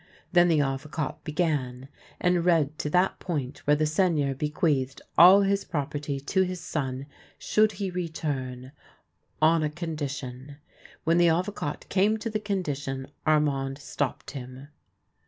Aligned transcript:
Then 0.31 0.47
the 0.47 0.61
Avocat 0.61 1.23
began, 1.23 1.87
and 2.19 2.43
read 2.43 2.79
to 2.79 2.89
that 2.89 3.19
point 3.19 3.59
where 3.67 3.75
the 3.75 3.85
Seigneur 3.85 4.33
bequeathed 4.33 4.99
all 5.15 5.41
his 5.41 5.63
property 5.63 6.19
to 6.19 6.41
his 6.41 6.59
son, 6.59 7.05
should 7.37 7.73
he 7.73 7.91
return— 7.91 8.71
on 9.43 9.61
a 9.61 9.69
condition. 9.69 10.57
When 11.03 11.19
the 11.19 11.29
Avocat 11.29 11.87
came 11.89 12.17
to 12.17 12.31
the 12.31 12.39
condition 12.39 13.11
Armand 13.27 13.77
stopped 13.77 14.31
him. 14.31 14.69